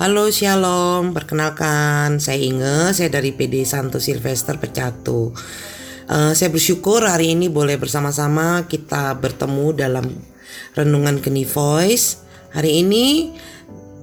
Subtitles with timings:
[0.00, 5.36] Halo Shalom, perkenalkan saya Inge, saya dari PD Santo Silvester Pecatu.
[6.08, 10.08] Uh, saya bersyukur hari ini boleh bersama-sama kita bertemu dalam
[10.72, 12.24] renungan Geni Voice.
[12.56, 13.36] Hari ini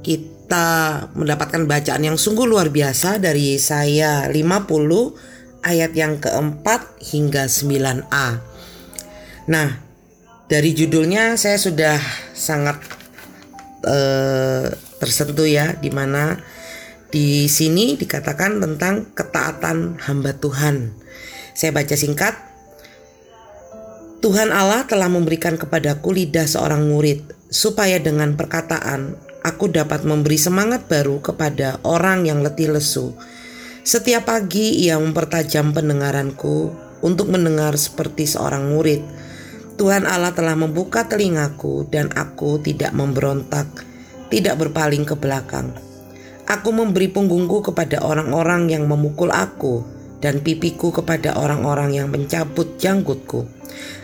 [0.05, 8.27] kita mendapatkan bacaan yang sungguh luar biasa dari saya 50 ayat yang keempat hingga 9a.
[9.49, 9.69] Nah,
[10.45, 11.97] dari judulnya saya sudah
[12.37, 12.77] sangat
[13.89, 16.37] uh, tersentuh ya di mana
[17.09, 20.93] di sini dikatakan tentang ketaatan hamba Tuhan.
[21.57, 22.37] Saya baca singkat.
[24.19, 30.85] Tuhan Allah telah memberikan kepadaku lidah seorang murid supaya dengan perkataan aku dapat memberi semangat
[30.85, 33.15] baru kepada orang yang letih lesu.
[33.81, 36.69] Setiap pagi ia mempertajam pendengaranku
[37.01, 39.01] untuk mendengar seperti seorang murid.
[39.79, 43.87] Tuhan Allah telah membuka telingaku dan aku tidak memberontak
[44.29, 45.73] tidak berpaling ke belakang.
[46.49, 49.85] Aku memberi punggungku kepada orang-orang yang memukul aku
[50.17, 53.45] dan pipiku kepada orang-orang yang mencabut janggutku.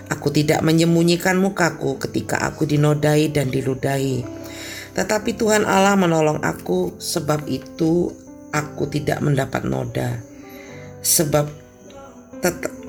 [0.10, 4.22] Aku tidak menyembunyikan mukaku ketika aku dinodai dan diludahi.
[4.94, 8.14] Tetapi Tuhan Allah menolong aku sebab itu
[8.54, 10.22] aku tidak mendapat noda.
[11.02, 11.50] Sebab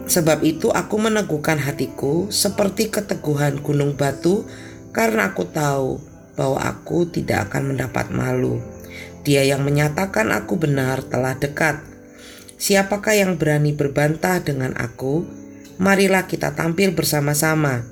[0.06, 4.44] sebab itu aku meneguhkan hatiku seperti keteguhan gunung batu
[4.92, 5.98] karena aku tahu
[6.36, 8.60] bahwa aku tidak akan mendapat malu.
[9.26, 11.82] Dia yang menyatakan aku benar telah dekat.
[12.56, 15.26] Siapakah yang berani berbantah dengan aku?
[15.82, 17.84] Marilah kita tampil bersama-sama.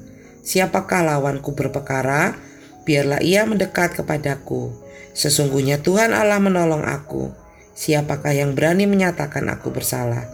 [0.44, 2.38] Siapakah lawanku berpekara?
[2.84, 4.72] Biarlah ia mendekat kepadaku.
[5.16, 7.32] Sesungguhnya Tuhan Allah menolong aku.
[7.74, 10.30] Siapakah yang berani menyatakan aku bersalah?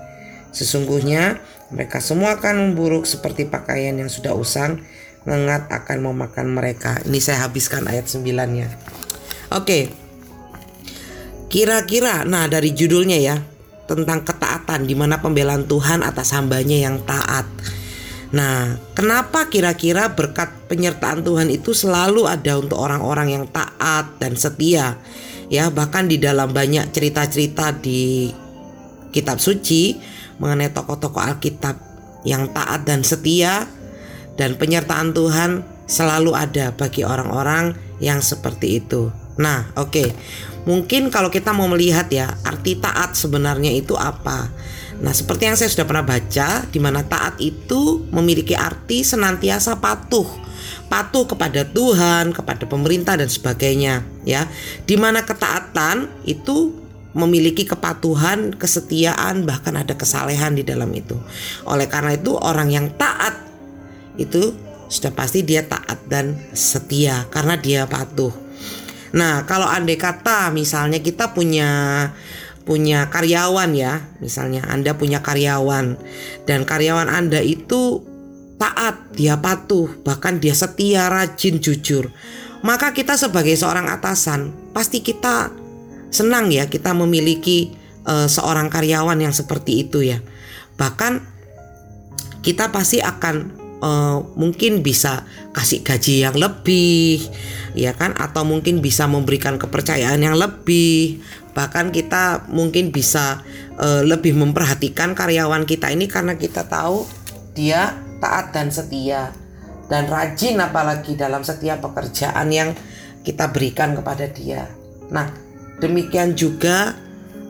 [0.50, 4.82] Sesungguhnya mereka semua akan memburuk seperti pakaian yang sudah usang
[5.24, 7.00] ngengat akan memakan mereka.
[7.04, 8.68] Ini saya habiskan ayat 9-nya.
[9.52, 9.92] Oke.
[11.50, 13.36] Kira-kira nah dari judulnya ya
[13.90, 17.50] tentang ketaatan di mana pembelaan Tuhan atas hambanya yang taat.
[18.30, 25.02] Nah, kenapa kira-kira berkat penyertaan Tuhan itu selalu ada untuk orang-orang yang taat dan setia?
[25.50, 28.30] Ya, bahkan di dalam banyak cerita-cerita di
[29.10, 29.98] kitab suci
[30.38, 31.74] mengenai tokoh-tokoh Alkitab
[32.22, 33.66] yang taat dan setia
[34.40, 39.12] dan penyertaan Tuhan selalu ada bagi orang-orang yang seperti itu.
[39.36, 39.92] Nah, oke.
[39.92, 40.08] Okay.
[40.64, 44.48] Mungkin kalau kita mau melihat ya, arti taat sebenarnya itu apa?
[45.00, 50.28] Nah, seperti yang saya sudah pernah baca, di mana taat itu memiliki arti senantiasa patuh,
[50.92, 54.44] patuh kepada Tuhan, kepada pemerintah dan sebagainya, ya.
[54.84, 56.76] Di mana ketaatan itu
[57.16, 61.18] memiliki kepatuhan, kesetiaan, bahkan ada kesalehan di dalam itu.
[61.66, 63.09] Oleh karena itu, orang yang taat
[64.20, 64.52] itu
[64.90, 68.34] sudah pasti dia taat dan setia karena dia patuh.
[69.16, 72.10] Nah, kalau andai kata misalnya kita punya
[72.68, 75.98] punya karyawan ya, misalnya Anda punya karyawan
[76.46, 78.04] dan karyawan Anda itu
[78.60, 82.12] taat, dia patuh, bahkan dia setia, rajin, jujur.
[82.60, 85.48] Maka kita sebagai seorang atasan pasti kita
[86.12, 87.72] senang ya kita memiliki
[88.04, 90.20] uh, seorang karyawan yang seperti itu ya.
[90.76, 91.24] Bahkan
[92.44, 97.20] kita pasti akan uh, mungkin bisa kasih gaji yang lebih
[97.74, 98.14] ya kan?
[98.16, 101.20] Atau mungkin bisa memberikan kepercayaan yang lebih.
[101.50, 103.42] Bahkan kita mungkin bisa
[103.80, 107.04] uh, lebih memperhatikan karyawan kita ini karena kita tahu
[107.56, 109.34] dia taat dan setia
[109.90, 112.70] dan rajin apalagi dalam setiap pekerjaan yang
[113.26, 114.70] kita berikan kepada dia.
[115.10, 115.28] Nah,
[115.82, 116.94] demikian juga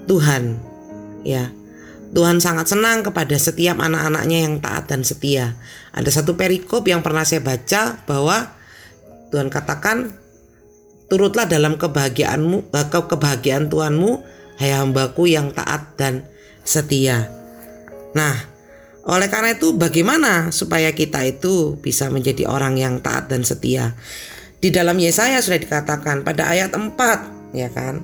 [0.09, 0.57] Tuhan
[1.21, 1.53] ya
[2.11, 5.55] Tuhan sangat senang kepada setiap anak-anaknya yang taat dan setia.
[5.95, 8.51] Ada satu perikop yang pernah saya baca bahwa
[9.31, 10.11] Tuhan katakan,
[11.07, 14.11] turutlah dalam kebahagiaanmu, eh, kebahagiaan Tuhanmu,
[14.59, 16.27] hai hambaku yang taat dan
[16.67, 17.31] setia.
[18.19, 18.35] Nah,
[19.07, 23.95] oleh karena itu bagaimana supaya kita itu bisa menjadi orang yang taat dan setia?
[24.61, 28.03] Di dalam Yesaya sudah dikatakan pada ayat 4, ya kan?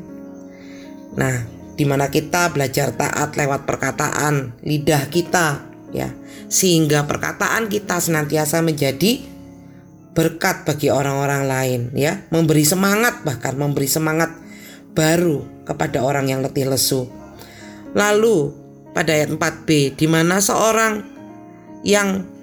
[1.18, 5.62] Nah, di mana kita belajar taat lewat perkataan lidah kita
[5.92, 6.10] ya.
[6.48, 9.20] Sehingga perkataan kita senantiasa menjadi
[10.16, 12.24] berkat bagi orang-orang lain ya.
[12.32, 14.32] Memberi semangat bahkan memberi semangat
[14.96, 17.04] baru kepada orang yang letih lesu.
[17.92, 18.52] Lalu
[18.96, 21.04] pada ayat 4b di mana seorang
[21.84, 22.35] yang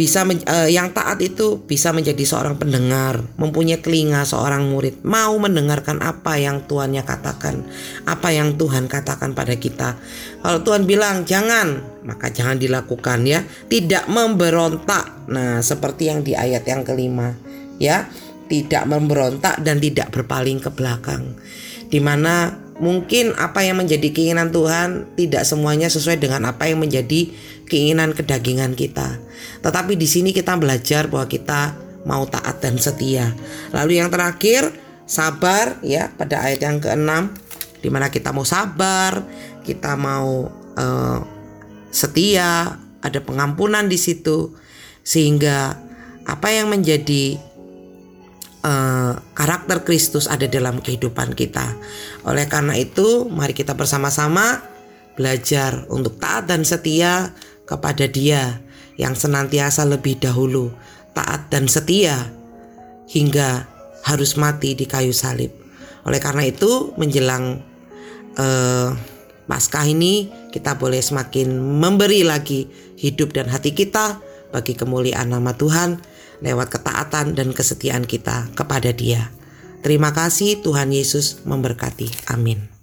[0.00, 6.00] bisa uh, yang taat itu bisa menjadi seorang pendengar, mempunyai telinga seorang murid, mau mendengarkan
[6.00, 7.60] apa yang Tuhannya katakan,
[8.08, 10.00] apa yang Tuhan katakan pada kita.
[10.40, 13.44] Kalau Tuhan bilang jangan, maka jangan dilakukan ya.
[13.44, 15.28] Tidak memberontak.
[15.28, 17.36] Nah, seperti yang di ayat yang kelima,
[17.76, 18.08] ya.
[18.50, 21.38] tidak memberontak dan tidak berpaling ke belakang.
[21.86, 22.50] Di mana
[22.80, 27.28] mungkin apa yang menjadi keinginan Tuhan tidak semuanya sesuai dengan apa yang menjadi
[27.68, 29.20] keinginan kedagingan kita.
[29.60, 31.76] Tetapi di sini kita belajar bahwa kita
[32.08, 33.36] mau taat dan setia.
[33.76, 34.72] Lalu yang terakhir,
[35.04, 37.36] sabar ya pada ayat yang keenam
[37.84, 39.28] di mana kita mau sabar,
[39.60, 40.48] kita mau
[40.80, 41.20] uh,
[41.92, 44.56] setia, ada pengampunan di situ
[45.04, 45.76] sehingga
[46.24, 47.40] apa yang menjadi
[48.64, 51.72] uh, karakter Kristus ada dalam kehidupan kita.
[52.28, 54.60] Oleh karena itu, mari kita bersama-sama
[55.16, 57.32] belajar untuk taat dan setia
[57.64, 58.60] kepada Dia
[59.00, 60.68] yang senantiasa lebih dahulu
[61.16, 62.28] taat dan setia
[63.08, 63.64] hingga
[64.04, 65.56] harus mati di kayu salib.
[66.04, 67.64] Oleh karena itu, menjelang
[68.36, 68.92] uh,
[69.50, 74.22] Paskah ini kita boleh semakin memberi lagi hidup dan hati kita
[74.54, 75.98] bagi kemuliaan nama Tuhan
[76.40, 79.32] lewat ketaatan dan kesetiaan kita kepada Dia.
[79.80, 82.28] Terima kasih Tuhan Yesus memberkati.
[82.28, 82.79] Amin.